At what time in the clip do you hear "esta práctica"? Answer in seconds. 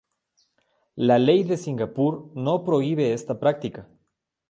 3.13-3.87